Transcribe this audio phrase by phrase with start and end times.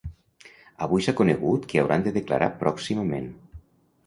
[0.85, 3.31] Avui s’ha conegut que hauran de declarar pròximament.